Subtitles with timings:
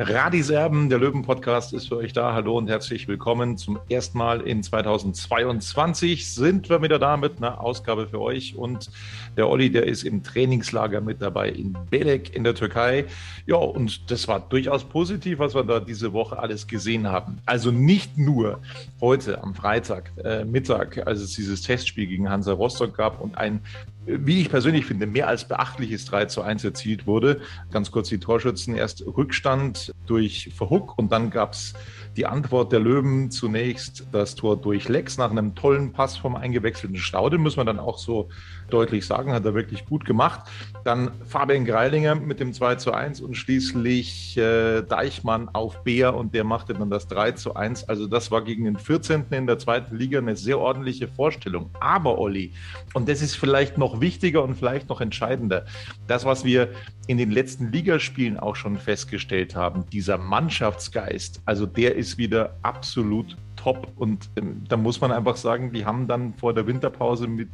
[0.00, 2.32] Radis Erben, der Löwen-Podcast ist für euch da.
[2.32, 3.58] Hallo und herzlich willkommen.
[3.58, 8.56] Zum ersten Mal in 2022 sind wir wieder da mit einer Ausgabe für euch.
[8.56, 8.90] Und
[9.36, 13.04] der Olli, der ist im Trainingslager mit dabei in Belek in der Türkei.
[13.46, 17.38] Ja, und das war durchaus positiv, was wir da diese Woche alles gesehen haben.
[17.44, 18.60] Also nicht nur
[19.00, 23.60] heute am Freitag äh, Mittag, als es dieses Testspiel gegen Hansa Rostock gab und ein
[24.08, 27.40] wie ich persönlich finde, mehr als beachtliches 3 zu 1 erzielt wurde.
[27.70, 28.74] Ganz kurz die Torschützen.
[28.74, 31.74] Erst Rückstand durch Verhuck und dann gab es
[32.16, 36.96] die Antwort der Löwen zunächst das Tor durch Lex nach einem tollen Pass vom eingewechselten
[36.96, 38.30] Staude, muss man dann auch so
[38.72, 40.40] deutlich sagen, hat er wirklich gut gemacht.
[40.84, 46.34] Dann Fabian Greilinger mit dem 2 zu 1 und schließlich äh, Deichmann auf Bär und
[46.34, 47.88] der machte dann das 3 zu 1.
[47.88, 49.26] Also das war gegen den 14.
[49.30, 51.70] in der zweiten Liga eine sehr ordentliche Vorstellung.
[51.80, 52.52] Aber Olli,
[52.94, 55.64] und das ist vielleicht noch wichtiger und vielleicht noch entscheidender,
[56.06, 56.70] das, was wir
[57.06, 63.36] in den letzten Ligaspielen auch schon festgestellt haben, dieser Mannschaftsgeist, also der ist wieder absolut
[63.56, 63.92] top.
[63.96, 67.48] Und ähm, da muss man einfach sagen, die haben dann vor der Winterpause mit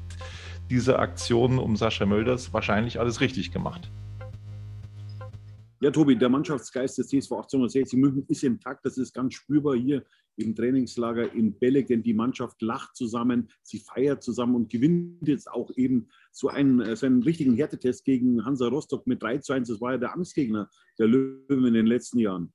[0.70, 3.90] dieser Aktion um Sascha Mölders wahrscheinlich alles richtig gemacht.
[5.80, 8.86] Ja, Tobi, der Mannschaftsgeist des CSV 1860 München ist intakt.
[8.86, 10.02] Das ist ganz spürbar hier
[10.36, 15.50] im Trainingslager in Belek, denn die Mannschaft lacht zusammen, sie feiert zusammen und gewinnt jetzt
[15.50, 19.52] auch eben so einen, äh, so einen richtigen Härtetest gegen Hansa Rostock mit 3 zu
[19.52, 19.68] 1.
[19.68, 22.52] Das war ja der Angstgegner der Löwen in den letzten Jahren.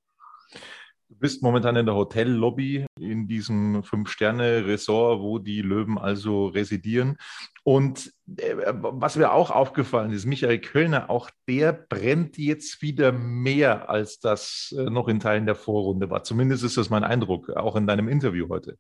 [1.09, 7.17] Du bist momentan in der Hotellobby in diesem Fünf-Sterne-Resort, wo die Löwen also residieren.
[7.63, 13.89] Und äh, was mir auch aufgefallen ist, Michael Kölner, auch der brennt jetzt wieder mehr,
[13.89, 16.23] als das äh, noch in Teilen der Vorrunde war.
[16.23, 18.77] Zumindest ist das mein Eindruck, auch in deinem Interview heute.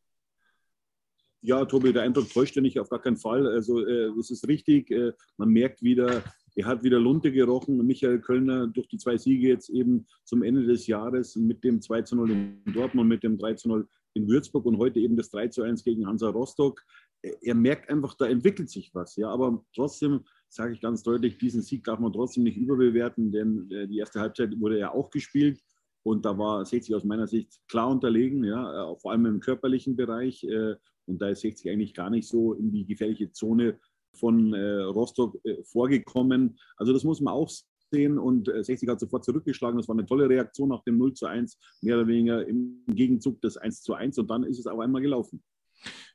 [1.41, 3.47] Ja, Tobi, der Eindruck täuscht ja nicht, auf gar keinen Fall.
[3.47, 4.91] Also, äh, es ist richtig.
[4.91, 6.21] Äh, man merkt wieder,
[6.59, 7.85] er hat wieder Lunte gerochen.
[7.85, 12.01] Michael Kölner durch die zwei Siege jetzt eben zum Ende des Jahres mit dem 2
[12.01, 15.29] zu 0 in Dortmund, mit dem 3 zu 0 in Würzburg und heute eben das
[15.29, 16.81] 3 zu 1 gegen Hansa Rostock.
[17.21, 19.15] Er merkt einfach, da entwickelt sich was.
[19.15, 23.71] Ja, aber trotzdem sage ich ganz deutlich, diesen Sieg darf man trotzdem nicht überbewerten, denn
[23.71, 25.61] äh, die erste Halbzeit wurde ja auch gespielt.
[26.03, 30.43] Und da war 60 aus meiner Sicht klar unterlegen, ja, vor allem im körperlichen Bereich.
[30.43, 30.75] Äh,
[31.05, 33.79] und da ist 60 eigentlich gar nicht so in die gefährliche Zone
[34.15, 36.57] von äh, Rostock äh, vorgekommen.
[36.77, 37.49] Also das muss man auch
[37.91, 39.77] sehen und äh, 60 hat sofort zurückgeschlagen.
[39.77, 43.41] Das war eine tolle Reaktion nach dem 0 zu 1, mehr oder weniger im Gegenzug
[43.41, 45.43] des 1 zu 1 und dann ist es auf einmal gelaufen.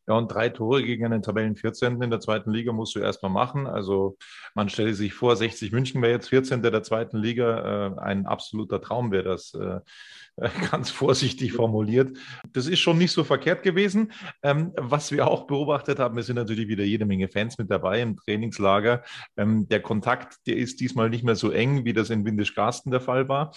[0.06, 2.00] Ja, und drei Tore gegen einen Tabellen 14.
[2.02, 3.66] in der zweiten Liga musst du erstmal machen.
[3.66, 4.19] Also
[4.54, 6.62] man stelle sich vor, 60 München wäre jetzt 14.
[6.62, 7.94] der zweiten Liga.
[7.97, 9.80] Äh, ein absoluter Traum wäre das, äh,
[10.70, 12.18] ganz vorsichtig formuliert.
[12.53, 14.12] Das ist schon nicht so verkehrt gewesen.
[14.42, 18.03] Ähm, was wir auch beobachtet haben, es sind natürlich wieder jede Menge Fans mit dabei
[18.03, 19.03] im Trainingslager.
[19.36, 23.00] Ähm, der Kontakt, der ist diesmal nicht mehr so eng, wie das in Windisch-Garsten der
[23.00, 23.53] Fall war.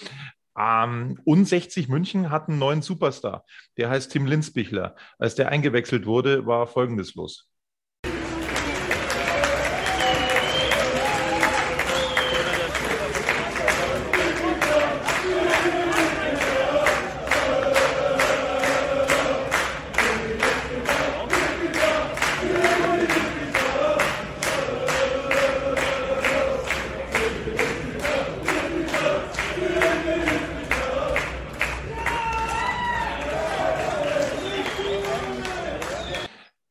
[0.58, 3.44] Ähm, und 60 München hat einen neuen Superstar.
[3.76, 4.96] Der heißt Tim Linsbichler.
[5.18, 7.48] Als der eingewechselt wurde, war Folgendes los.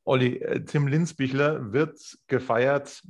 [0.08, 3.04] Olli, äh, Tim Linsbichler wird gefeiert.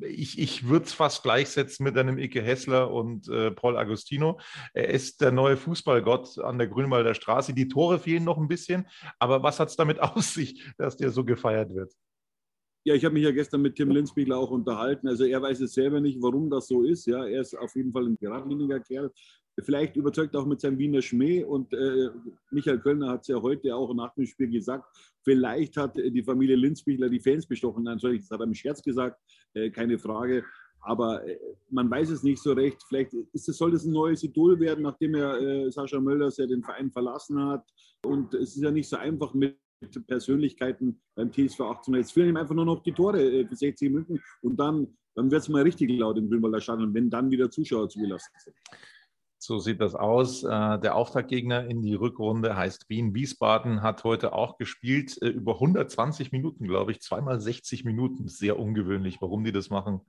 [0.00, 4.38] Ich, ich würde es fast gleichsetzen mit einem Ike Hessler und äh, Paul Agostino.
[4.72, 7.52] Er ist der neue Fußballgott an der Grünwalder Straße.
[7.52, 8.86] Die Tore fehlen noch ein bisschen,
[9.18, 11.92] aber was hat es damit aus sich, dass der so gefeiert wird?
[12.84, 15.08] Ja, ich habe mich ja gestern mit Tim Linsbichler auch unterhalten.
[15.08, 17.06] Also er weiß es selber nicht, warum das so ist.
[17.06, 19.10] Ja, er ist auf jeden Fall ein geradliniger Kerl.
[19.62, 21.44] Vielleicht überzeugt auch mit seinem Wiener Schmäh.
[21.44, 22.10] Und äh,
[22.50, 24.84] Michael Kölner hat es ja heute auch nach dem Spiel gesagt.
[25.22, 27.84] Vielleicht hat die Familie Linsbichler die Fans bestochen.
[27.84, 29.20] Natürlich, das hat er im Scherz gesagt,
[29.54, 30.44] äh, keine Frage.
[30.80, 31.38] Aber äh,
[31.70, 32.82] man weiß es nicht so recht.
[32.88, 36.46] Vielleicht ist es, soll das ein neues Idol werden, nachdem er äh, Sascha Mölders ja
[36.46, 37.64] den Verein verlassen hat.
[38.04, 39.58] Und es ist ja nicht so einfach mit
[40.06, 41.94] Persönlichkeiten beim TSV 18.
[41.94, 45.30] Jetzt fehlen ihm einfach nur noch die Tore äh, für 60 Minuten und dann, dann
[45.30, 48.56] wird es mal richtig laut im Grünwalder Stadion, wenn dann wieder Zuschauer zugelassen sind.
[49.38, 50.44] So sieht das aus.
[50.44, 53.14] Äh, der Auftaktgegner in die Rückrunde heißt Wien.
[53.14, 58.28] Wiesbaden hat heute auch gespielt, äh, über 120 Minuten, glaube ich, zweimal 60 Minuten.
[58.28, 60.00] Sehr ungewöhnlich, warum die das machen.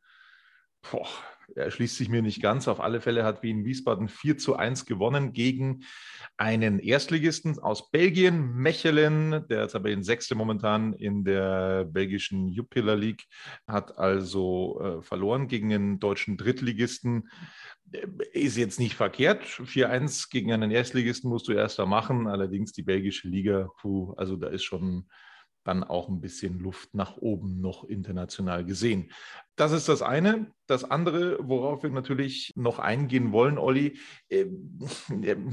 [0.91, 1.07] Boah,
[1.55, 2.67] erschließt sich mir nicht ganz.
[2.67, 5.83] Auf alle Fälle hat Wien Wiesbaden 4 zu 1 gewonnen gegen
[6.37, 13.25] einen Erstligisten aus Belgien, Mechelen, der Tabellensechste momentan in der belgischen Jupiler League,
[13.67, 17.29] hat also äh, verloren gegen den deutschen Drittligisten.
[18.33, 19.43] Ist jetzt nicht verkehrt.
[19.45, 22.27] 4-1 gegen einen Erstligisten musst du erst da machen.
[22.27, 25.07] Allerdings die belgische Liga, puh, also da ist schon
[25.67, 29.11] dann auch ein bisschen Luft nach oben noch international gesehen.
[29.57, 30.51] Das ist das eine.
[30.67, 33.97] Das andere, worauf wir natürlich noch eingehen wollen, Olli,
[34.29, 34.45] äh,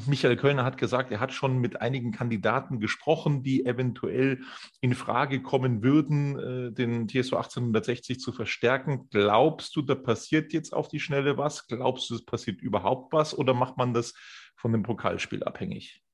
[0.06, 4.40] Michael Kölner hat gesagt, er hat schon mit einigen Kandidaten gesprochen, die eventuell
[4.80, 9.08] in Frage kommen würden, äh, den TSO 1860 zu verstärken.
[9.10, 11.66] Glaubst du, da passiert jetzt auf die Schnelle was?
[11.66, 14.14] Glaubst du, es passiert überhaupt was oder macht man das
[14.54, 16.04] von dem Pokalspiel abhängig?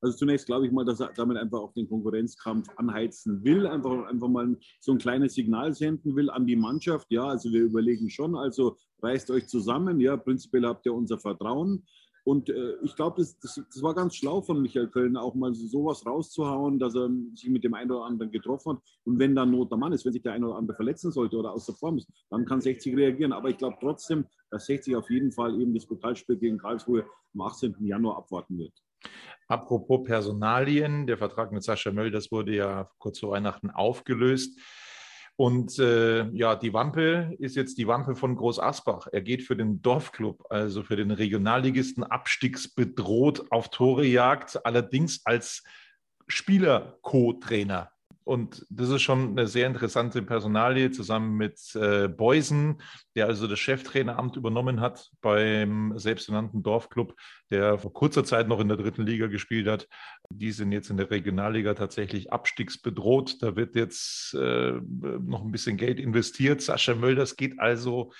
[0.00, 4.06] Also zunächst glaube ich mal, dass er damit einfach auch den Konkurrenzkampf anheizen will, einfach,
[4.06, 7.06] einfach mal so ein kleines Signal senden will an die Mannschaft.
[7.10, 11.84] Ja, also wir überlegen schon, also reißt euch zusammen, ja, prinzipiell habt ihr unser Vertrauen.
[12.24, 15.54] Und äh, ich glaube, das, das, das, war ganz schlau von Michael Köln, auch mal
[15.54, 18.82] so sowas rauszuhauen, dass er sich mit dem einen oder anderen getroffen hat.
[19.04, 21.36] Und wenn dann Not der Mann ist, wenn sich der eine oder andere verletzen sollte
[21.36, 23.32] oder aus der Form ist, dann kann 60 reagieren.
[23.32, 27.40] Aber ich glaube trotzdem, dass 60 auf jeden Fall eben das Pokalspiel gegen Karlsruhe am
[27.40, 27.76] 18.
[27.80, 28.74] Januar abwarten wird.
[29.48, 34.58] Apropos Personalien, der Vertrag mit Sascha Möll, das wurde ja kurz vor Weihnachten aufgelöst.
[35.36, 39.06] Und äh, ja, die Wampe ist jetzt die Wampe von Groß Asbach.
[39.10, 45.64] Er geht für den Dorfclub, also für den Regionalligisten, abstiegsbedroht auf Torejagd, allerdings als
[46.28, 47.90] Spieler-Co-Trainer.
[48.24, 52.80] Und das ist schon eine sehr interessante Personalie zusammen mit äh, Beusen,
[53.16, 57.14] der also das Cheftraineramt übernommen hat beim selbsternannten Dorfclub,
[57.50, 59.88] der vor kurzer Zeit noch in der dritten Liga gespielt hat.
[60.30, 63.42] Die sind jetzt in der Regionalliga tatsächlich abstiegsbedroht.
[63.42, 66.60] Da wird jetzt äh, noch ein bisschen Geld investiert.
[66.60, 68.12] Sascha Mölders geht also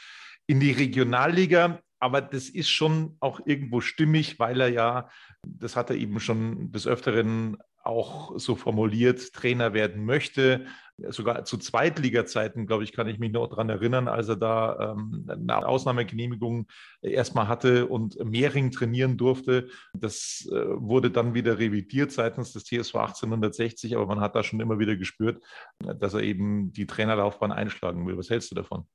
[0.46, 5.10] in die Regionalliga aber das ist schon auch irgendwo stimmig, weil er ja,
[5.46, 10.66] das hat er eben schon des Öfteren auch so formuliert Trainer werden möchte.
[11.08, 15.26] Sogar zu Zweitliga-Zeiten, glaube ich, kann ich mich noch daran erinnern, als er da ähm,
[15.28, 16.66] eine Ausnahmegenehmigung
[17.00, 19.68] erstmal hatte und Mehring trainieren durfte.
[19.94, 24.60] Das äh, wurde dann wieder revidiert seitens des TSV 1860, aber man hat da schon
[24.60, 25.42] immer wieder gespürt,
[25.78, 28.18] dass er eben die Trainerlaufbahn einschlagen will.
[28.18, 28.86] Was hältst du davon?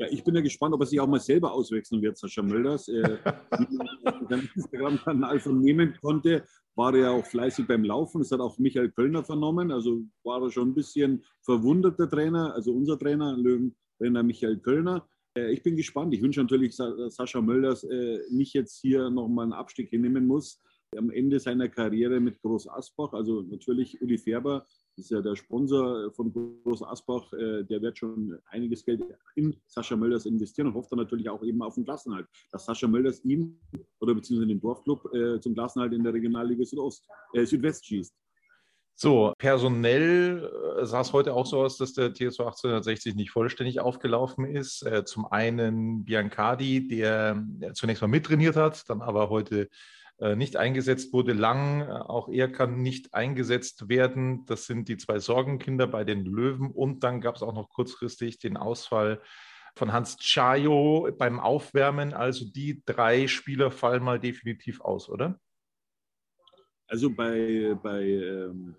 [0.00, 2.86] Ja, ich bin ja gespannt, ob er sich auch mal selber auswechseln wird, Sascha Mölders.
[2.86, 3.18] Äh,
[4.28, 6.44] seinen Instagram-Kanal vernehmen konnte,
[6.76, 8.20] war er ja auch fleißig beim Laufen.
[8.20, 9.72] Das hat auch Michael Kölner vernommen.
[9.72, 15.08] Also war er schon ein bisschen verwundert, der Trainer, also unser Trainer, Löwentrainer Michael Kölner.
[15.36, 16.14] Äh, ich bin gespannt.
[16.14, 20.62] Ich wünsche natürlich Sascha Mölders äh, nicht jetzt hier nochmal einen Abstieg hinnehmen muss.
[20.96, 24.64] Am Ende seiner Karriere mit Groß Asbach, also natürlich Uli Färber,
[24.96, 29.02] das ist ja der Sponsor von Groß Asbach, äh, der wird schon einiges Geld
[29.36, 32.88] in Sascha Mölders investieren und hofft dann natürlich auch eben auf den Klassenhalt, dass Sascha
[32.88, 33.60] Mölders ihm
[34.00, 38.14] oder beziehungsweise den Dorfclub äh, zum Klassenhalt in der Regionalliga Südost, äh, Südwest schießt.
[38.94, 43.80] So, personell äh, sah es heute auch so aus, dass der TSV 1860 nicht vollständig
[43.80, 44.84] aufgelaufen ist.
[45.04, 49.68] Zum einen Biancardi, der zunächst mal mittrainiert hat, dann aber heute
[50.34, 51.82] nicht eingesetzt wurde, lang.
[51.82, 54.44] Äh, auch er kann nicht eingesetzt werden.
[54.46, 56.70] Das sind die zwei Sorgenkinder bei den Löwen.
[56.70, 59.20] Und dann gab es auch noch kurzfristig den Ausfall
[59.76, 62.12] von Hans Chayo beim Aufwärmen.
[62.12, 65.38] Also die drei Spieler fallen mal definitiv aus, oder?
[66.88, 68.74] Also bei, bei ähm,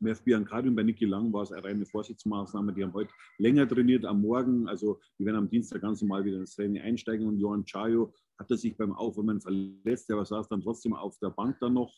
[0.00, 2.74] Merv Biancardi und bei Niki Lang war es eine reine Vorsichtsmaßnahme.
[2.74, 4.68] Die haben heute länger trainiert am Morgen.
[4.68, 7.26] Also die werden am Dienstag ganz normal wieder ins Training einsteigen.
[7.26, 10.10] Und Johann Chayo hatte sich beim Aufwärmen verletzt.
[10.10, 11.92] Er saß dann trotzdem auf der Bank dann noch.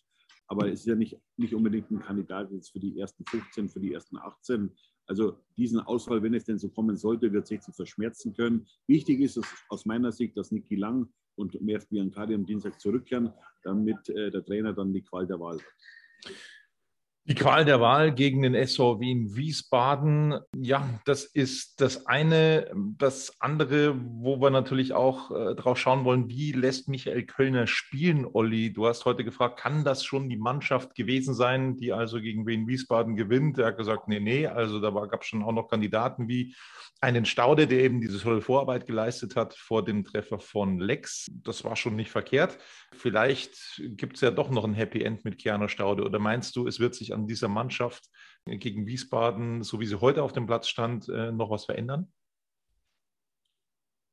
[0.47, 3.81] aber es ist ja nicht, nicht unbedingt ein Kandidat jetzt für die ersten 15, für
[3.81, 4.71] die ersten 18.
[5.07, 8.67] Also diesen Ausfall, wenn es denn so kommen sollte, wird 60 verschmerzen können.
[8.87, 13.33] Wichtig ist es aus meiner Sicht, dass Niki Lang und Merv Biancari am Dienstag zurückkehren,
[13.63, 16.35] damit äh, der Trainer dann die Qual der Wahl hat.
[17.29, 22.71] Die Qual der Wahl gegen den SV Wien Wiesbaden, ja, das ist das eine.
[22.97, 28.25] Das andere, wo wir natürlich auch äh, drauf schauen wollen, wie lässt Michael Kölner spielen,
[28.25, 28.73] Olli?
[28.73, 32.67] Du hast heute gefragt, kann das schon die Mannschaft gewesen sein, die also gegen Wien
[32.67, 33.59] Wiesbaden gewinnt?
[33.59, 36.55] Er hat gesagt, nee, nee, also da gab es schon auch noch Kandidaten wie
[37.01, 41.27] einen Staude, der eben diese tolle Vorarbeit geleistet hat vor dem Treffer von Lex.
[41.31, 42.59] Das war schon nicht verkehrt.
[42.93, 46.05] Vielleicht gibt es ja doch noch ein Happy End mit Keanu Staude.
[46.05, 48.11] Oder meinst du, es wird sich an dieser Mannschaft
[48.45, 52.13] gegen Wiesbaden, so wie sie heute auf dem Platz stand, äh, noch was verändern?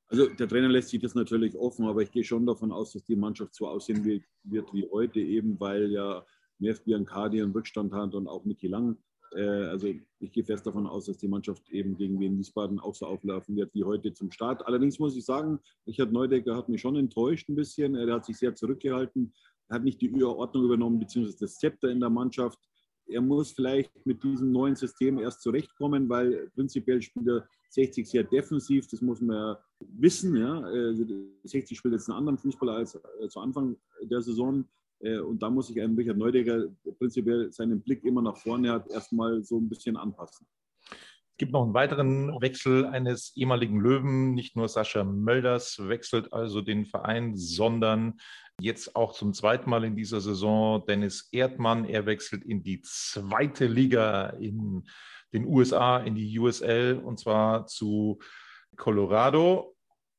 [0.08, 3.04] Also der Trainer lässt sich das natürlich offen, aber ich gehe schon davon aus, dass
[3.06, 6.26] die Mannschaft so aussehen wird wie heute, eben weil ja
[6.60, 8.98] Merv Biancardi einen Rückstand hat und auch Niki Lang
[9.36, 9.88] äh, also
[10.20, 13.56] ich gehe fest davon aus, dass die Mannschaft eben gegen Wien Wiesbaden auch so auflaufen
[13.56, 14.66] wird wie heute zum Start.
[14.66, 17.96] Allerdings muss ich sagen, Richard Neudecker hat mich schon enttäuscht ein bisschen.
[17.96, 19.34] Er hat sich sehr zurückgehalten.
[19.70, 22.60] Hat nicht die Ordnung übernommen, beziehungsweise das Zepter in der Mannschaft.
[23.08, 28.24] Er muss vielleicht mit diesem neuen System erst zurechtkommen, weil prinzipiell spielt er 60 sehr
[28.24, 30.36] defensiv, das muss man ja wissen.
[30.36, 30.64] Ja.
[31.44, 34.66] 60 äh, spielt jetzt einen anderen Fußballer als äh, zu Anfang der Saison.
[35.00, 38.90] Äh, und da muss sich ein Richard Neudecker prinzipiell seinen Blick immer nach vorne hat,
[38.90, 40.48] erstmal so ein bisschen anpassen.
[40.90, 44.34] Es gibt noch einen weiteren Wechsel eines ehemaligen Löwen.
[44.36, 48.22] Nicht nur Sascha Mölders wechselt also den Verein, sondern
[48.60, 51.86] jetzt auch zum zweiten Mal in dieser Saison Dennis Erdmann.
[51.86, 54.88] Er wechselt in die zweite Liga in
[55.34, 58.20] den USA, in die USL und zwar zu
[58.78, 59.75] Colorado.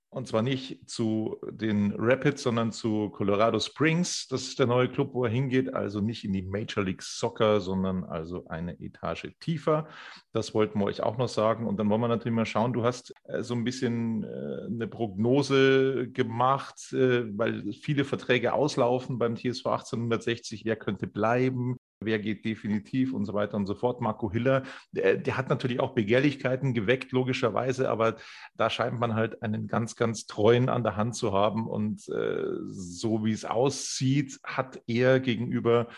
[0.09, 4.29] Und zwar nicht zu den Rapids, sondern zu Colorado Springs.
[4.29, 5.75] Das ist der neue Club, wo er hingeht.
[5.75, 9.89] Also nicht in die Major League Soccer, sondern also eine Etage tiefer.
[10.33, 11.67] Das wollten wir euch auch noch sagen.
[11.67, 12.73] Und dann wollen wir natürlich mal schauen.
[12.73, 19.19] Du hast äh, so ein bisschen äh, eine Prognose gemacht, äh, weil viele Verträge auslaufen
[19.19, 20.65] beim TSV 1860.
[20.65, 21.77] Wer könnte bleiben?
[22.01, 24.01] Wer geht definitiv und so weiter und so fort.
[24.01, 24.63] Marco Hiller,
[24.93, 28.17] der, der, hat natürlich auch Begehrlichkeiten geweckt, logischerweise, aber
[28.57, 31.67] da scheint man halt einen ganz, ganz treuen an der Hand zu haben.
[31.67, 35.89] Und äh, so wie es aussieht, hat er gegenüber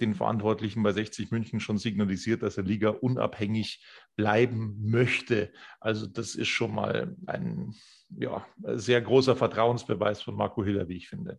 [0.00, 3.84] den Verantwortlichen bei 60 München schon signalisiert, dass er Liga unabhängig
[4.16, 5.52] bleiben möchte.
[5.78, 7.74] Also das ist schon mal ein
[8.10, 11.38] ja, sehr großer Vertrauensbeweis von Marco Hiller, wie ich finde.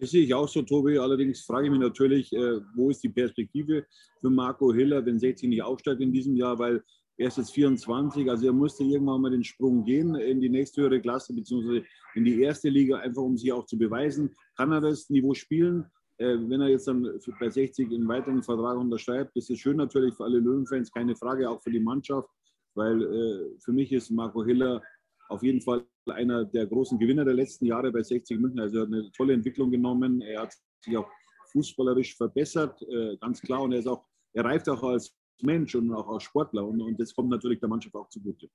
[0.00, 0.98] Das sehe ich auch so, Tobi.
[0.98, 3.84] Allerdings frage ich mich natürlich, äh, wo ist die Perspektive
[4.20, 6.82] für Marco Hiller, wenn 60 nicht aufsteigt in diesem Jahr, weil
[7.18, 11.00] er ist jetzt 24, also er musste irgendwann mal den Sprung gehen in die nächsthöhere
[11.00, 14.30] Klasse, beziehungsweise in die erste Liga, einfach um sich auch zu beweisen.
[14.56, 15.84] Kann er das Niveau spielen?
[16.18, 17.08] Äh, wenn er jetzt dann
[17.40, 21.60] bei 60 einen weiteren Vertrag unterschreibt, ist schön natürlich für alle Löwenfans, keine Frage, auch
[21.60, 22.28] für die Mannschaft,
[22.74, 24.82] weil äh, für mich ist Marco Hiller
[25.28, 28.60] auf jeden Fall einer der großen Gewinner der letzten Jahre bei 60 München.
[28.60, 30.22] Also er hat eine tolle Entwicklung genommen.
[30.22, 31.08] Er hat sich auch
[31.52, 33.62] fußballerisch verbessert, äh, ganz klar.
[33.62, 36.66] Und er ist auch, er reift auch als Mensch und auch als Sportler.
[36.66, 38.48] Und, und das kommt natürlich der Mannschaft auch zugute.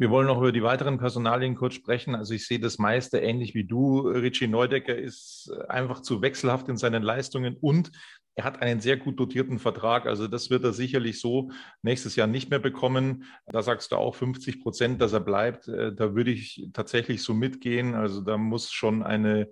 [0.00, 2.14] Wir wollen noch über die weiteren Personalien kurz sprechen.
[2.14, 4.00] Also ich sehe das meiste ähnlich wie du.
[4.02, 7.90] Richie Neudecker ist einfach zu wechselhaft in seinen Leistungen und
[8.38, 10.06] er hat einen sehr gut dotierten Vertrag.
[10.06, 11.50] Also das wird er sicherlich so
[11.82, 13.24] nächstes Jahr nicht mehr bekommen.
[13.48, 15.66] Da sagst du auch 50 Prozent, dass er bleibt.
[15.66, 17.96] Äh, da würde ich tatsächlich so mitgehen.
[17.96, 19.48] Also da muss schon eine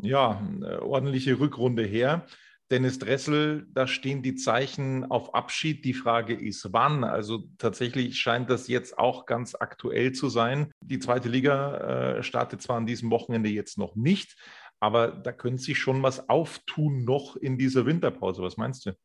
[0.00, 0.42] ja,
[0.80, 2.26] ordentliche Rückrunde her.
[2.70, 5.84] Dennis Dressel, da stehen die Zeichen auf Abschied.
[5.84, 7.04] Die Frage ist, wann?
[7.04, 10.72] Also tatsächlich scheint das jetzt auch ganz aktuell zu sein.
[10.80, 14.36] Die zweite Liga äh, startet zwar an diesem Wochenende jetzt noch nicht,
[14.80, 18.42] aber da könnte sich schon was auftun noch in dieser Winterpause.
[18.42, 18.96] Was meinst du?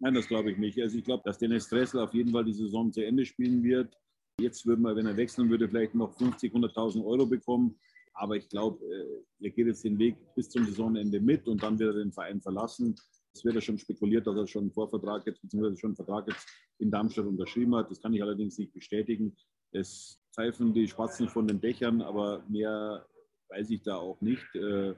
[0.00, 0.80] Nein, das glaube ich nicht.
[0.80, 3.96] Also ich glaube, dass Dennis Dressel auf jeden Fall die Saison zu Ende spielen wird.
[4.40, 7.76] Jetzt würde man, wenn er wechseln würde, vielleicht noch 50, 100.000 Euro bekommen.
[8.14, 11.78] Aber ich glaube, äh, er geht jetzt den Weg bis zum Saisonende mit und dann
[11.78, 12.94] wird er den Verein verlassen.
[13.32, 16.28] Es wird ja schon spekuliert, dass er schon einen Vorvertrag jetzt, beziehungsweise schon einen Vertrag
[16.28, 16.46] jetzt
[16.78, 17.90] in Darmstadt unterschrieben hat.
[17.90, 19.36] Das kann ich allerdings nicht bestätigen.
[19.72, 23.06] Es pfeifen die Spatzen von den Dächern, aber mehr
[23.48, 24.54] weiß ich da auch nicht.
[24.54, 24.94] Äh,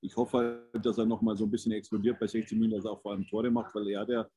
[0.00, 3.02] ich hoffe, dass er nochmal so ein bisschen explodiert bei 60 München, dass er auch
[3.02, 4.28] vor allem Tore macht, weil er hat ja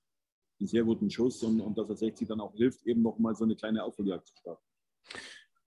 [0.60, 3.44] einen sehr guten Schuss und, und dass er 60 dann auch hilft, eben nochmal so
[3.44, 4.64] eine kleine Aufholjagd zu starten.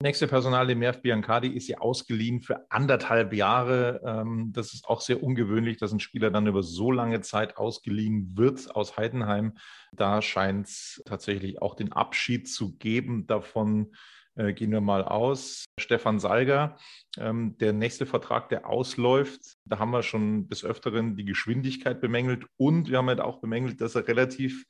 [0.02, 4.00] Nächste Personal, die Merv Biancardi, ist ja ausgeliehen für anderthalb Jahre.
[4.04, 8.36] Ähm, das ist auch sehr ungewöhnlich, dass ein Spieler dann über so lange Zeit ausgeliehen
[8.36, 9.54] wird aus Heidenheim.
[9.92, 13.94] Da scheint es tatsächlich auch den Abschied zu geben davon,
[14.34, 15.66] Äh, gehen wir mal aus.
[15.78, 16.78] Stefan Salger,
[17.18, 22.46] ähm, der nächste Vertrag, der ausläuft, da haben wir schon des Öfteren die Geschwindigkeit bemängelt
[22.56, 24.64] und wir haben halt auch bemängelt, dass er relativ,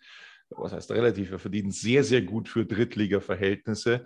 [0.50, 4.04] was heißt relativ, er verdient sehr, sehr gut für Drittliga-Verhältnisse.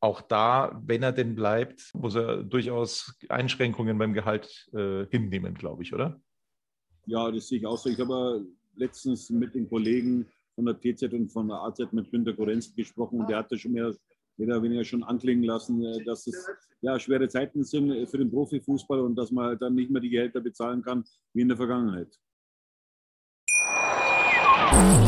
[0.00, 5.84] Auch da, wenn er denn bleibt, muss er durchaus Einschränkungen beim Gehalt äh, hinnehmen, glaube
[5.84, 6.20] ich, oder?
[7.06, 7.88] Ja, das sehe ich auch so.
[7.88, 8.44] Ich habe
[8.76, 13.20] letztens mit den Kollegen von der TZ und von der AZ mit Günter Gorenz gesprochen
[13.20, 13.94] und der hatte schon mehr
[14.38, 16.46] oder weniger schon anklingen lassen, äh, dass es
[16.80, 20.00] ja, schwere Zeiten sind äh, für den Profifußball und dass man halt dann nicht mehr
[20.00, 21.04] die Gehälter bezahlen kann
[21.34, 22.18] wie in der Vergangenheit.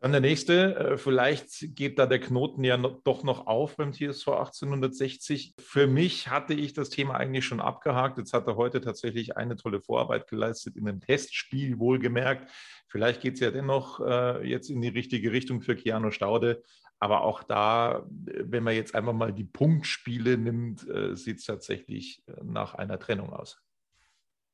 [0.00, 4.28] Dann der nächste, äh, vielleicht geht da der Knoten ja doch noch auf beim TSV
[4.28, 5.54] 1860.
[5.58, 8.16] Für mich hatte ich das Thema eigentlich schon abgehakt.
[8.16, 12.48] Jetzt hat er heute tatsächlich eine tolle Vorarbeit geleistet in einem Testspiel, wohlgemerkt.
[12.86, 16.62] Vielleicht geht es ja dennoch äh, jetzt in die richtige Richtung für Keanu Staude.
[17.00, 22.22] Aber auch da, wenn man jetzt einfach mal die Punktspiele nimmt, äh, sieht es tatsächlich
[22.42, 23.60] nach einer Trennung aus.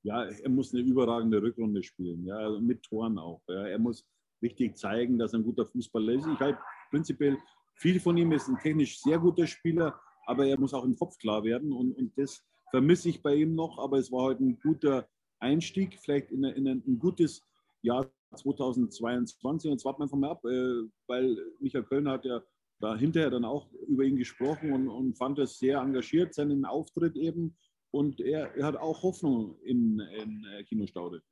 [0.04, 3.40] Ja, er muss eine überragende Rückrunde spielen, ja, also mit Toren auch.
[3.48, 3.66] Ja.
[3.66, 4.06] Er muss
[4.44, 6.26] richtig zeigen, dass er ein guter Fußballer ist.
[6.26, 6.60] Ich halte
[6.90, 7.36] prinzipiell
[7.74, 11.18] viel von ihm, ist ein technisch sehr guter Spieler, aber er muss auch im Kopf
[11.18, 14.58] klar werden und, und das vermisse ich bei ihm noch, aber es war heute ein
[14.60, 15.08] guter
[15.40, 17.42] Einstieg, vielleicht in, in ein, ein gutes
[17.82, 19.70] Jahr 2022.
[19.70, 22.42] Und jetzt warten wir einfach mal ab, äh, weil Michael Kölner hat ja
[22.80, 27.16] da hinterher dann auch über ihn gesprochen und, und fand es sehr engagiert, seinen Auftritt
[27.16, 27.56] eben.
[27.90, 31.22] Und er, er hat auch Hoffnung in, in äh, Kino Staude.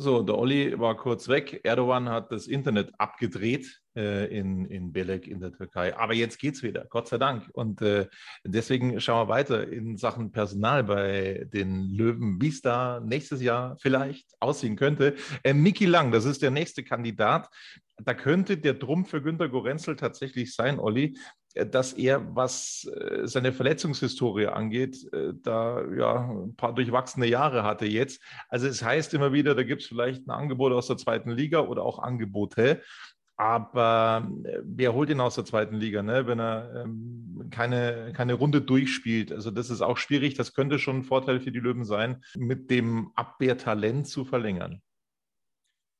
[0.00, 1.62] So, der Olli war kurz weg.
[1.64, 5.96] Erdogan hat das Internet abgedreht äh, in, in Belek in der Türkei.
[5.96, 7.50] Aber jetzt geht's wieder, Gott sei Dank.
[7.52, 8.06] Und äh,
[8.44, 13.76] deswegen schauen wir weiter in Sachen Personal bei den Löwen, wie es da nächstes Jahr
[13.80, 15.16] vielleicht aussehen könnte.
[15.42, 17.48] Äh, Miki Lang, das ist der nächste Kandidat.
[17.96, 21.18] Da könnte der Drum für Günter Gorenzel tatsächlich sein, Olli,
[21.66, 27.86] dass er, was äh, seine Verletzungshistorie angeht, äh, da ja ein paar durchwachsene Jahre hatte
[27.86, 28.22] jetzt.
[28.48, 31.60] Also es heißt immer wieder, da gibt es vielleicht ein Angebot aus der zweiten Liga
[31.60, 32.82] oder auch Angebote.
[33.40, 34.28] Aber
[34.64, 36.26] wer holt ihn aus der zweiten Liga, ne?
[36.26, 39.30] wenn er ähm, keine, keine Runde durchspielt?
[39.30, 40.34] Also das ist auch schwierig.
[40.34, 44.82] Das könnte schon ein Vorteil für die Löwen sein, mit dem Abwehrtalent zu verlängern.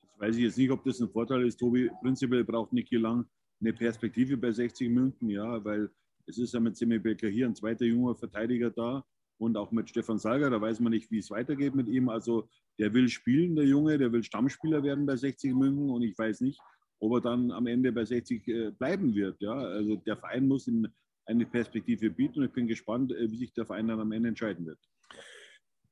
[0.03, 1.59] Das weiß ich jetzt nicht, ob das ein Vorteil ist.
[1.61, 3.25] Tobi, prinzipiell braucht Niki Lang
[3.61, 5.91] eine Perspektive bei 60 München, ja, weil
[6.27, 9.05] es ist ja mit Semi Becker hier ein zweiter junger Verteidiger da
[9.39, 12.09] und auch mit Stefan Salger, da weiß man nicht, wie es weitergeht mit ihm.
[12.09, 16.19] Also der will spielen, der Junge, der will Stammspieler werden bei 60 München und ich
[16.19, 16.61] weiß nicht,
[17.01, 19.41] ob er dann am Ende bei 60 äh, bleiben wird.
[19.41, 20.87] Ja, also der Verein muss ihm
[21.27, 24.31] eine Perspektive bieten und ich bin gespannt, äh, wie sich der Verein dann am Ende
[24.31, 24.79] entscheiden wird.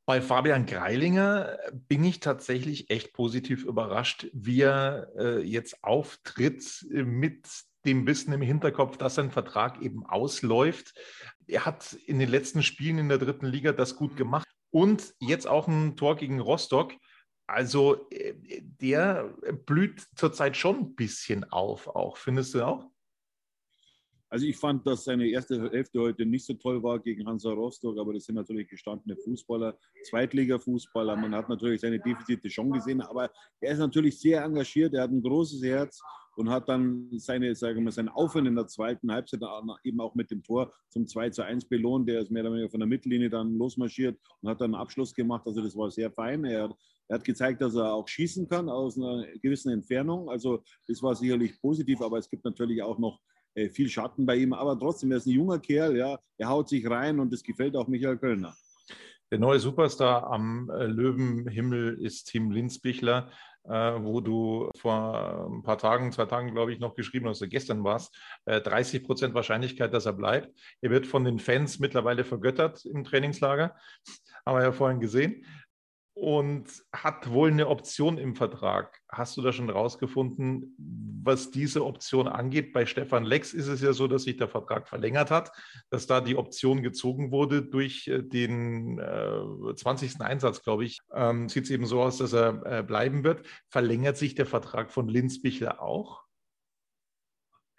[0.06, 7.02] Bei Fabian Greilinger bin ich tatsächlich echt positiv überrascht, wie er äh, jetzt auftritt äh,
[7.02, 7.48] mit
[7.84, 10.94] dem Wissen im Hinterkopf, dass sein Vertrag eben ausläuft.
[11.48, 15.48] Er hat in den letzten Spielen in der dritten Liga das gut gemacht und jetzt
[15.48, 16.94] auch ein Tor gegen Rostock.
[17.48, 19.34] Also äh, der
[19.66, 22.88] blüht zurzeit schon ein bisschen auf, auch findest du auch?
[24.28, 27.98] Also ich fand, dass seine erste Hälfte heute nicht so toll war gegen Hansa Rostock,
[27.98, 31.16] aber das sind natürlich gestandene Fußballer, Zweitliga-Fußballer.
[31.16, 35.10] Man hat natürlich seine Defizite schon gesehen, aber er ist natürlich sehr engagiert, er hat
[35.10, 36.00] ein großes Herz
[36.36, 39.40] und hat dann seine, sagen wir, seinen Aufwand in der zweiten Halbzeit
[39.84, 42.08] eben auch mit dem Tor zum 2 zu 1 belohnt.
[42.08, 45.14] Der ist mehr oder weniger von der Mittellinie dann losmarschiert und hat dann einen Abschluss
[45.14, 45.46] gemacht.
[45.46, 46.44] Also das war sehr fein.
[46.44, 46.76] Er,
[47.08, 50.28] er hat gezeigt, dass er auch schießen kann aus einer gewissen Entfernung.
[50.28, 53.18] Also das war sicherlich positiv, aber es gibt natürlich auch noch
[53.56, 56.68] äh, viel Schatten bei ihm, aber trotzdem, er ist ein junger Kerl, ja, er haut
[56.68, 58.54] sich rein und das gefällt auch Michael Kölner.
[59.30, 63.30] Der neue Superstar am äh, Löwenhimmel ist Tim Linsbichler,
[63.64, 67.82] äh, wo du vor ein paar Tagen, zwei Tagen, glaube ich, noch geschrieben hast, gestern
[67.82, 68.10] war es,
[68.44, 70.52] 30 Prozent Wahrscheinlichkeit, dass er bleibt.
[70.82, 73.74] Er wird von den Fans mittlerweile vergöttert im Trainingslager,
[74.46, 75.44] haben wir ja vorhin gesehen.
[76.14, 79.00] und hat wohl eine Option im Vertrag.
[79.16, 80.74] Hast du da schon rausgefunden,
[81.22, 82.72] was diese Option angeht?
[82.72, 85.52] Bei Stefan Lex ist es ja so, dass sich der Vertrag verlängert hat,
[85.90, 90.20] dass da die Option gezogen wurde durch äh, den äh, 20.
[90.20, 91.00] Einsatz, glaube ich.
[91.14, 93.46] Ähm, Sieht es eben so aus, dass er äh, bleiben wird.
[93.68, 96.22] Verlängert sich der Vertrag von Linz Bichler auch?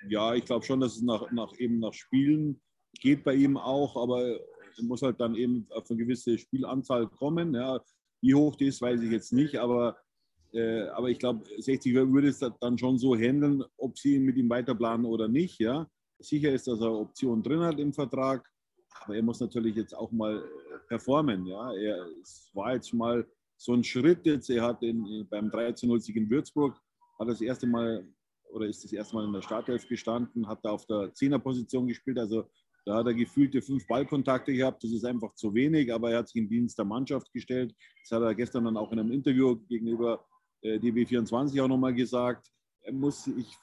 [0.10, 2.62] Ja, ich glaube schon, dass es nach, nach, eben nach Spielen
[3.00, 4.39] geht bei ihm auch, aber
[4.84, 7.54] muss halt dann eben auf eine gewisse Spielanzahl kommen.
[7.54, 7.82] Ja.
[8.21, 9.97] Wie hoch die ist, weiß ich jetzt nicht, aber,
[10.53, 14.49] äh, aber ich glaube, 60 würde es dann schon so handeln, ob sie mit ihm
[14.49, 15.60] weiterplanen oder nicht.
[15.60, 15.89] Ja.
[16.19, 18.47] Sicher ist, dass er Optionen drin hat im Vertrag,
[19.01, 20.43] aber er muss natürlich jetzt auch mal
[20.88, 21.45] performen.
[21.45, 21.73] Ja.
[21.73, 24.49] Er, es war jetzt mal so ein Schritt jetzt.
[24.49, 26.79] Er hat in, beim 13-0 in Würzburg
[27.19, 28.07] hat das erste Mal
[28.51, 32.17] oder ist das erste Mal in der Startelf gestanden, hat da auf der Zehnerposition gespielt.
[32.17, 32.49] Also
[32.86, 34.83] da hat er gefühlte fünf Ballkontakte gehabt.
[34.83, 37.75] Das ist einfach zu wenig, aber er hat sich im Dienst der Mannschaft gestellt.
[38.03, 40.37] Das hat er gestern dann auch in einem Interview gegenüber äh,
[40.75, 42.51] DB24 auch nochmal gesagt.
[42.91, 43.58] Muss sich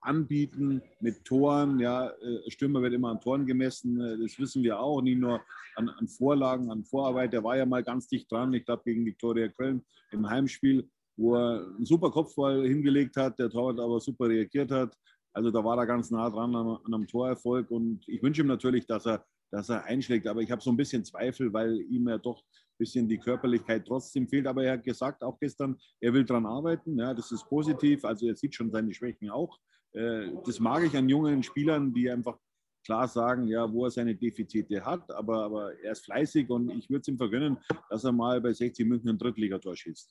[0.00, 1.78] anbieten mit Toren.
[1.80, 4.00] Ja, äh, Stürmer wird immer an Toren gemessen.
[4.00, 5.40] Äh, das wissen wir auch, nicht nur
[5.74, 7.32] an, an Vorlagen, an Vorarbeit.
[7.32, 8.54] Der war ja mal ganz dicht dran.
[8.54, 13.50] Ich glaube, gegen Viktoria Köln im Heimspiel, wo er einen super Kopfball hingelegt hat, der
[13.50, 14.96] Torwart aber super reagiert hat.
[15.32, 18.46] Also da war er ganz nah dran an, an einem Torerfolg und ich wünsche ihm
[18.46, 20.26] natürlich, dass er, dass er einschlägt.
[20.26, 22.42] Aber ich habe so ein bisschen Zweifel, weil ihm ja doch
[22.78, 24.46] bisschen die Körperlichkeit trotzdem fehlt.
[24.46, 26.98] Aber er hat gesagt, auch gestern, er will daran arbeiten.
[26.98, 28.04] Ja, das ist positiv.
[28.04, 29.58] Also er sieht schon seine Schwächen auch.
[29.92, 32.38] Äh, das mag ich an jungen Spielern, die einfach
[32.86, 36.88] klar sagen, ja, wo er seine Defizite hat, aber, aber er ist fleißig und ich
[36.88, 37.58] würde es ihm vergönnen,
[37.90, 40.08] dass er mal bei 60 München ein Drittligator schießt.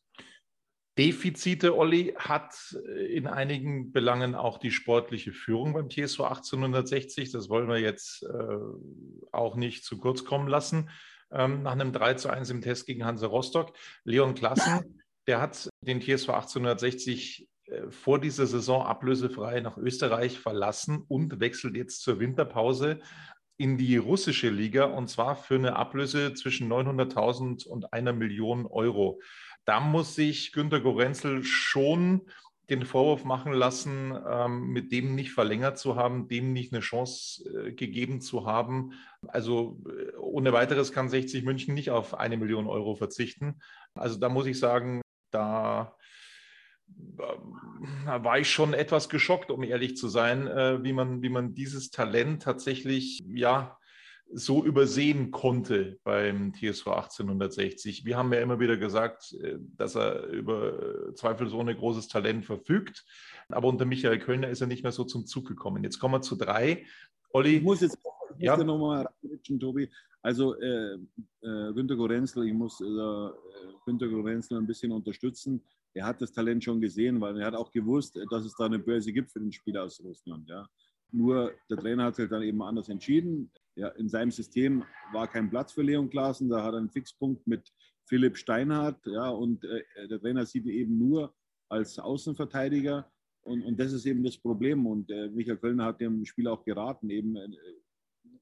[0.98, 2.54] Defizite, Olli, hat
[2.88, 7.32] äh, in einigen Belangen auch die sportliche Führung beim TSV 1860.
[7.32, 8.58] Das wollen wir jetzt äh,
[9.32, 10.90] auch nicht zu kurz kommen lassen.
[11.32, 13.74] Ähm, nach einem 3 zu 1 im Test gegen Hanse Rostock.
[14.04, 21.04] Leon Klassen, der hat den TSV 1860 äh, vor dieser Saison ablösefrei nach Österreich verlassen
[21.08, 23.00] und wechselt jetzt zur Winterpause
[23.58, 29.20] in die russische Liga und zwar für eine Ablöse zwischen 900.000 und einer Million Euro
[29.66, 32.22] da muss sich Günter Gorenzel schon
[32.70, 37.44] den Vorwurf machen lassen, ähm, mit dem nicht verlängert zu haben, dem nicht eine Chance
[37.50, 38.94] äh, gegeben zu haben.
[39.28, 43.60] Also äh, ohne weiteres kann 60 München nicht auf eine Million Euro verzichten.
[43.94, 45.02] Also da muss ich sagen,
[45.32, 45.96] da
[46.88, 51.54] äh, war ich schon etwas geschockt, um ehrlich zu sein, äh, wie, man, wie man
[51.54, 53.78] dieses Talent tatsächlich, ja,
[54.34, 58.06] so übersehen konnte beim TSV 1860.
[58.06, 63.06] Wir haben ja immer wieder gesagt, äh, dass er über zweifelsohne großes Talent verfügt.
[63.50, 65.84] Aber unter Michael Kölner ist er nicht mehr so zum Zug gekommen.
[65.84, 66.86] Jetzt kommen wir zu drei.
[67.32, 67.58] Olli.
[67.58, 67.98] Ich muss jetzt
[68.38, 68.58] ich ja.
[68.58, 69.90] nochmal reinrutschen, Tobi.
[70.22, 73.30] Also äh, äh, Günter Gorenzel, ich muss äh,
[73.86, 75.64] Günter Gorenzel ein bisschen unterstützen.
[75.94, 78.80] Er hat das Talent schon gesehen, weil er hat auch gewusst, dass es da eine
[78.80, 80.50] Börse gibt für den Spieler aus Russland.
[80.50, 80.68] Ja.
[81.16, 85.50] Nur der Trainer hat sich dann eben anders entschieden ja, in seinem System war kein
[85.50, 86.50] Platz für Leon Klaassen.
[86.50, 87.72] Da hat er einen Fixpunkt mit
[88.06, 89.06] Philipp Steinhardt.
[89.06, 91.34] Ja, und äh, der Trainer sieht ihn eben nur
[91.70, 93.12] als Außenverteidiger.
[93.42, 94.86] Und, und das ist eben das Problem.
[94.86, 97.50] Und äh, Michael Kölner hat dem Spiel auch geraten, eben äh,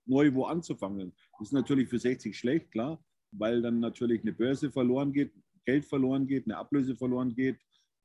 [0.05, 1.13] neu wo anzufangen.
[1.39, 5.33] Das ist natürlich für 60 schlecht, klar, weil dann natürlich eine Börse verloren geht,
[5.65, 7.57] Geld verloren geht, eine Ablöse verloren geht.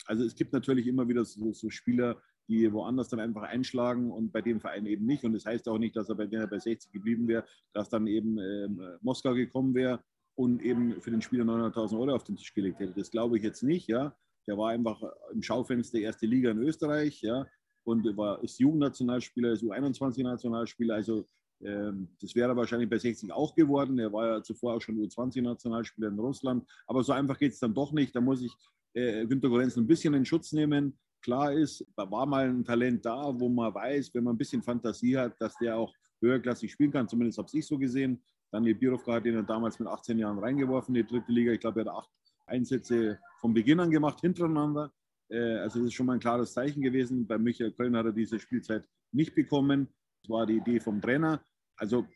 [0.07, 4.32] Also es gibt natürlich immer wieder so, so Spieler, die woanders dann einfach einschlagen und
[4.32, 5.24] bei dem Verein eben nicht.
[5.24, 7.90] Und das heißt auch nicht, dass er, bei, wenn er bei 60 geblieben wäre, dass
[7.90, 8.68] dann eben äh,
[9.02, 10.02] Moskau gekommen wäre
[10.34, 12.94] und eben für den Spieler 900.000 Euro auf den Tisch gelegt hätte.
[12.94, 13.87] Das glaube ich jetzt nicht.
[13.88, 14.16] Ja.
[14.46, 17.46] Der war einfach im Schaufenster erste Liga in Österreich ja,
[17.84, 20.94] und war, ist Jugendnationalspieler, ist U21-Nationalspieler.
[20.94, 21.26] Also
[21.61, 23.98] ähm, das wäre wahrscheinlich bei 60 auch geworden.
[23.98, 26.66] Er war ja zuvor auch schon U20-Nationalspieler in Russland.
[26.87, 28.16] Aber so einfach geht es dann doch nicht.
[28.16, 28.52] Da muss ich
[28.94, 33.04] äh, Günter Gorenzen ein bisschen in Schutz nehmen klar ist, da war mal ein Talent
[33.04, 36.90] da, wo man weiß, wenn man ein bisschen Fantasie hat, dass der auch höherklassig spielen
[36.90, 37.09] kann.
[37.09, 38.22] Zumindest habe ich so gesehen.
[38.50, 41.52] Daniel Birovka hat ihn damals mit 18 Jahren reingeworfen, in die dritte Liga.
[41.52, 42.11] Ich glaube, er hat acht
[42.46, 44.92] Einsätze von Beginn an gemacht, hintereinander.
[45.28, 47.26] Äh, also das ist schon mal ein klares Zeichen gewesen.
[47.26, 49.88] Bei Michael Köln hat er diese Spielzeit nicht bekommen.
[50.22, 51.42] Das war die Idee vom Trainer.
[51.76, 52.07] Also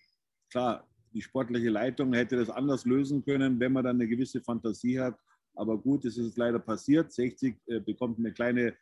[0.51, 4.99] klar, die sportliche Leitung hätte das anders lösen können, wenn man dann eine gewisse Fantasie
[4.99, 5.19] hat.
[5.55, 7.13] Aber gut, es ist leider passiert.
[7.13, 8.75] 60 äh, bekommt eine kleine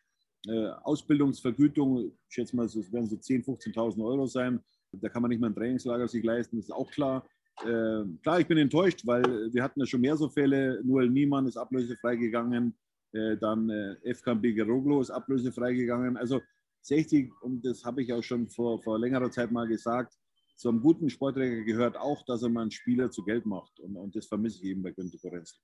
[0.48, 4.60] Ausbildungsvergütung, ich schätze mal, es werden so 10.000, 15.000 Euro sein.
[4.92, 7.26] Da kann man nicht mal ein Trainingslager sich leisten, das ist auch klar.
[7.62, 10.80] Äh, klar, ich bin enttäuscht, weil wir hatten ja schon mehr so Fälle.
[10.82, 12.74] Noel Niemann ist ablösefrei gegangen,
[13.12, 16.16] äh, dann äh, FKB Geroglo ist ablösefrei gegangen.
[16.16, 16.40] Also
[16.82, 20.14] 60, und das habe ich auch schon vor, vor längerer Zeit mal gesagt,
[20.56, 23.78] zu einem guten Sportträger gehört auch, dass er mal einen Spieler zu Geld macht.
[23.80, 25.58] Und, und das vermisse ich eben bei Günter Gorenzel.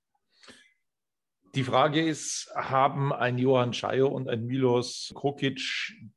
[1.57, 5.59] Die Frage ist, haben ein Johann Schayo und ein Milos Krukic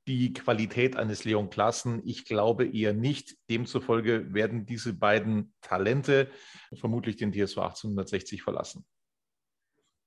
[0.06, 2.02] die Qualität eines Leon Klassen?
[2.04, 3.38] Ich glaube eher nicht.
[3.48, 6.28] Demzufolge werden diese beiden Talente
[6.74, 8.84] vermutlich den TSV 1860 verlassen.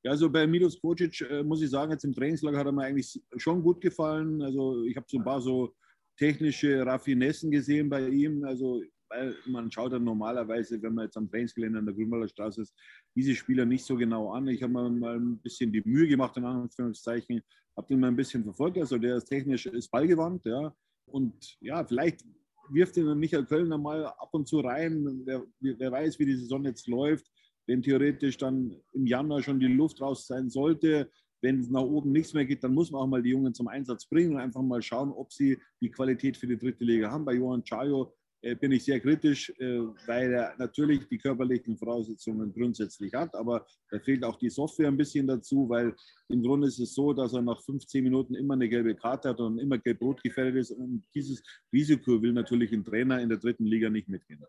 [0.04, 2.84] Ja, also bei Milos Kocic äh, muss ich sagen, jetzt im Trainingslager hat er mir
[2.84, 4.40] eigentlich schon gut gefallen.
[4.44, 5.74] Also ich habe so ein paar so
[6.16, 8.44] technische Raffinessen gesehen bei ihm.
[8.44, 12.62] Also weil man schaut dann normalerweise, wenn man jetzt am Trainingsgelände an der Grünwalder Straße
[12.62, 12.74] ist,
[13.16, 14.48] diese Spieler nicht so genau an.
[14.48, 17.42] Ich habe mir mal ein bisschen die Mühe gemacht, in Anführungszeichen,
[17.78, 18.78] habe den mal ein bisschen verfolgt.
[18.78, 20.76] Also der ist technisch, ist ballgewandt, ja.
[21.06, 22.26] Und ja, vielleicht
[22.70, 25.22] wirft ihn Michael Kölner mal ab und zu rein.
[25.26, 27.30] Wer, wer weiß, wie die Saison jetzt läuft.
[27.68, 31.10] Wenn theoretisch dann im Januar schon die Luft raus sein sollte,
[31.42, 33.68] wenn es nach oben nichts mehr geht, dann muss man auch mal die Jungen zum
[33.68, 37.26] Einsatz bringen und einfach mal schauen, ob sie die Qualität für die dritte Liga haben.
[37.26, 38.14] Bei Johann Chayo
[38.56, 44.00] bin ich sehr kritisch, äh, weil er natürlich die körperlichen Voraussetzungen grundsätzlich hat, aber da
[44.00, 45.96] fehlt auch die Software ein bisschen dazu, weil
[46.30, 49.40] im Grunde ist es so, dass er nach 15 Minuten immer eine gelbe Karte hat
[49.40, 53.66] und immer gelb-rot gefährdet ist und dieses Risiko will natürlich ein Trainer in der dritten
[53.66, 54.44] Liga nicht mitgehen.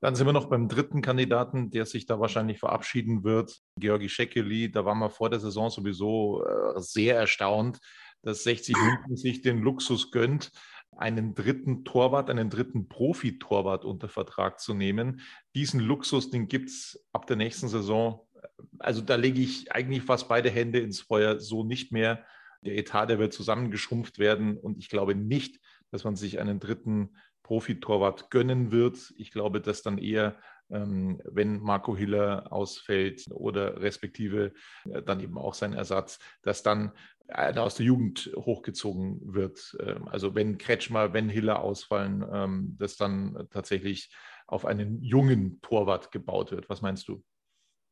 [0.00, 4.70] Dann sind wir noch beim dritten Kandidaten, der sich da wahrscheinlich verabschieden wird, Georgi Schekeli.
[4.70, 7.80] Da waren wir vor der Saison sowieso äh, sehr erstaunt,
[8.22, 10.50] dass 60 München sich den Luxus gönnt,
[10.96, 15.20] einen dritten Torwart, einen dritten Profi-Torwart unter Vertrag zu nehmen.
[15.54, 18.26] Diesen Luxus, den gibt es ab der nächsten Saison.
[18.78, 22.24] Also da lege ich eigentlich fast beide Hände ins Feuer, so nicht mehr.
[22.62, 27.16] Der Etat, der wird zusammengeschrumpft werden und ich glaube nicht, dass man sich einen dritten
[27.42, 29.12] Profitorwart gönnen wird.
[29.16, 30.36] Ich glaube, dass dann eher,
[30.68, 34.52] wenn Marco Hiller ausfällt oder respektive
[34.84, 36.92] äh, dann eben auch sein Ersatz, dass dann
[37.28, 39.76] einer aus der Jugend hochgezogen wird.
[39.80, 44.12] Ähm, also wenn Kretschmer, wenn Hiller ausfallen, ähm, dass dann tatsächlich
[44.46, 46.68] auf einen jungen Torwart gebaut wird.
[46.68, 47.22] Was meinst du?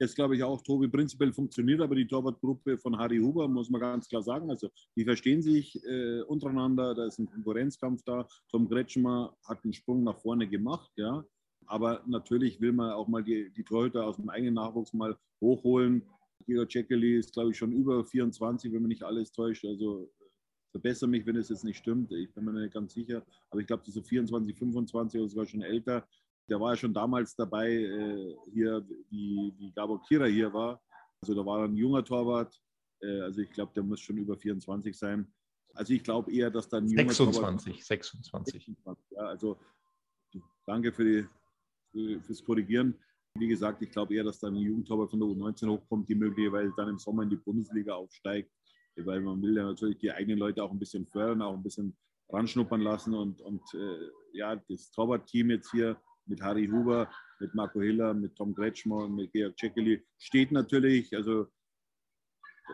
[0.01, 3.81] Das glaube ich auch, Tobi, prinzipiell funktioniert aber die Torwartgruppe von Harry Huber, muss man
[3.81, 4.51] ganz klar sagen.
[4.51, 8.27] Also die verstehen sich äh, untereinander, da ist ein Konkurrenzkampf da.
[8.51, 11.25] Tom Kretschmer hat einen Sprung nach vorne gemacht, ja.
[11.67, 16.03] Aber natürlich will man auch mal die, die Torhüter aus dem eigenen Nachwuchs mal hochholen.
[16.47, 19.65] Gero Cekeli ist, glaube ich, schon über 24, wenn man nicht alles täuscht.
[19.65, 20.11] Also
[20.71, 22.13] verbessere mich, wenn es jetzt nicht stimmt.
[22.13, 23.25] Ich bin mir nicht ganz sicher.
[23.51, 26.07] Aber ich glaube, so 24, 25 oder sogar schon älter.
[26.49, 30.83] Der war ja schon damals dabei, äh, hier, wie, wie Gabor Kira hier war.
[31.23, 32.61] Also da war ein junger Torwart.
[33.01, 35.33] Äh, also ich glaube, der muss schon über 24 sein.
[35.75, 38.53] Also ich glaube eher, dass dann 26, Torwart, 26.
[38.53, 39.11] 26.
[39.13, 39.59] Ja, also
[40.67, 41.29] danke für die,
[42.23, 42.95] fürs Korrigieren.
[43.37, 46.73] Wie gesagt, ich glaube eher, dass dann ein Jugendtorwart von der U19 hochkommt, die möglicherweise
[46.77, 48.51] dann im Sommer in die Bundesliga aufsteigt.
[48.97, 51.97] Weil man will ja natürlich die eigenen Leute auch ein bisschen fördern, auch ein bisschen
[52.29, 53.15] ranschnuppern lassen.
[53.15, 58.37] Und, und äh, ja, das Torwartteam jetzt hier mit Harry Huber, mit Marco Hiller, mit
[58.37, 61.15] Tom Kretschmer und mit Georg Cekeli steht natürlich.
[61.15, 61.49] Also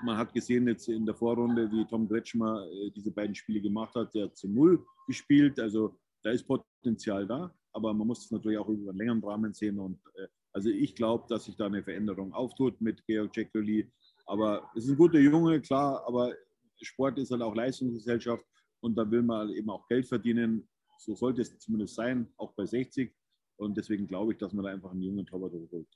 [0.03, 3.95] man hat gesehen jetzt in der Vorrunde, wie Tom Kretschmer äh, diese beiden Spiele gemacht
[3.95, 4.15] hat.
[4.15, 5.59] Der hat zu Null gespielt.
[5.59, 7.55] Also da ist Potenzial da.
[7.73, 9.79] Aber man muss es natürlich auch über einen längeren Rahmen sehen.
[9.79, 13.91] Und äh, also ich glaube, dass sich da eine Veränderung auftut mit Georg Cekeli.
[14.27, 16.35] Aber es ist ein guter Junge, klar, aber
[16.81, 18.45] Sport ist halt auch Leistungsgesellschaft
[18.81, 20.69] und da will man eben auch Geld verdienen.
[20.99, 23.13] So sollte es zumindest sein, auch bei 60.
[23.57, 25.89] Und deswegen glaube ich, dass man da einfach einen jungen Torwart holt.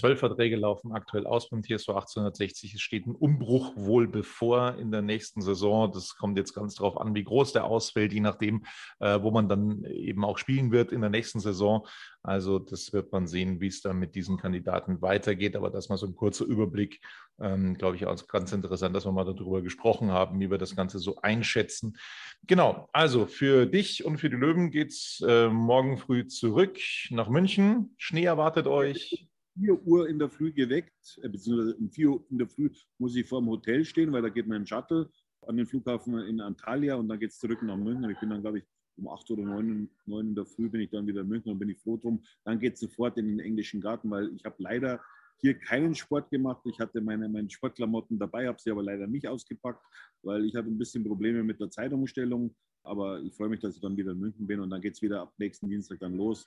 [0.00, 2.72] Zwölf Verträge laufen aktuell aus beim TSV 1860.
[2.72, 5.92] Es steht ein Umbruch wohl bevor in der nächsten Saison.
[5.92, 8.64] Das kommt jetzt ganz darauf an, wie groß der ausfällt, je nachdem,
[9.00, 11.86] äh, wo man dann eben auch spielen wird in der nächsten Saison.
[12.22, 15.54] Also das wird man sehen, wie es dann mit diesen Kandidaten weitergeht.
[15.54, 17.02] Aber das mal so ein kurzer Überblick,
[17.38, 20.74] ähm, glaube ich, auch ganz interessant, dass wir mal darüber gesprochen haben, wie wir das
[20.74, 21.98] Ganze so einschätzen.
[22.46, 26.78] Genau, also für dich und für die Löwen geht es äh, morgen früh zurück
[27.10, 27.94] nach München.
[27.98, 29.26] Schnee erwartet euch.
[29.60, 33.14] 4 Uhr in der Früh geweckt, äh, beziehungsweise um 4 Uhr in der Früh muss
[33.14, 35.10] ich vor dem Hotel stehen, weil da geht mein Shuttle
[35.46, 38.10] an den Flughafen in Antalya und dann geht es zurück nach München.
[38.10, 38.64] Ich bin dann, glaube ich,
[38.96, 41.58] um 8 oder 9, 9 in der Früh bin ich dann wieder in München und
[41.58, 42.22] bin ich froh drum.
[42.44, 45.00] Dann geht es sofort in den englischen Garten, weil ich habe leider
[45.38, 46.62] hier keinen Sport gemacht.
[46.66, 49.82] Ich hatte meine, meine Sportklamotten dabei, habe sie aber leider nicht ausgepackt,
[50.22, 52.54] weil ich hatte ein bisschen Probleme mit der Zeitumstellung.
[52.82, 55.02] Aber ich freue mich, dass ich dann wieder in München bin und dann geht es
[55.02, 56.46] wieder ab nächsten Dienstag dann los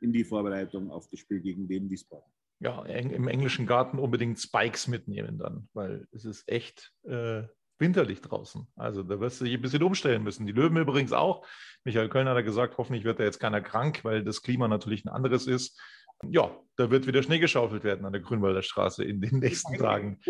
[0.00, 4.86] in die Vorbereitung auf das Spiel gegen den Wiesbaden ja, im englischen Garten unbedingt Spikes
[4.86, 7.44] mitnehmen dann, weil es ist echt äh,
[7.78, 8.66] winterlich draußen.
[8.76, 10.46] Also da wirst du dich ein bisschen umstellen müssen.
[10.46, 11.46] Die Löwen übrigens auch.
[11.84, 15.08] Michael Kölner hat gesagt, hoffentlich wird da jetzt keiner krank, weil das Klima natürlich ein
[15.08, 15.80] anderes ist.
[16.28, 20.20] Ja, da wird wieder Schnee geschaufelt werden an der Grünwalder Straße in den nächsten Tagen.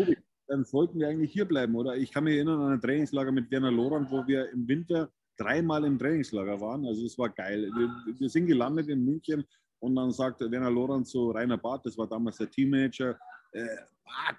[0.47, 1.97] Dann sollten wir eigentlich hier bleiben, oder?
[1.97, 5.83] Ich kann mich erinnern an ein Trainingslager mit Werner Lorand, wo wir im Winter dreimal
[5.83, 6.85] im Trainingslager waren.
[6.85, 7.69] Also es war geil.
[7.75, 9.43] Wir, wir sind gelandet in München
[9.81, 13.19] und dann sagt Werner Lorenz zu Rainer Barth, das war damals der Teammanager,
[13.51, 13.65] äh,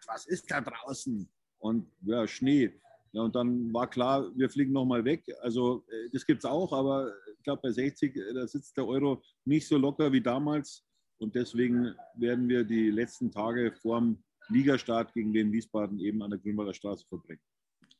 [0.07, 1.29] was ist da draußen?
[1.59, 2.73] Und ja, Schnee.
[3.13, 5.25] Ja, und dann war klar, wir fliegen nochmal weg.
[5.43, 8.87] Also äh, das gibt es auch, aber ich glaube, bei 60, äh, da sitzt der
[8.87, 10.85] Euro nicht so locker wie damals.
[11.19, 16.39] Und deswegen werden wir die letzten Tage vorm Ligastart gegen den Wiesbaden eben an der
[16.39, 17.43] Grünwalder Straße verbringen.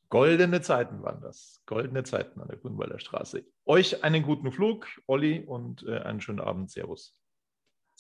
[0.09, 1.63] Goldene Zeiten waren das.
[1.67, 3.45] Goldene Zeiten an der Grünwalder Straße.
[3.65, 6.71] Euch einen guten Flug, Olli, und äh, einen schönen Abend.
[6.71, 7.17] Servus.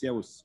[0.02, 0.44] Servus.